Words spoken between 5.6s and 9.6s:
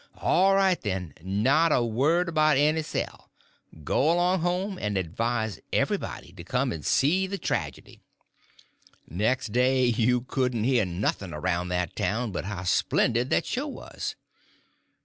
everybody to come and see the tragedy." Next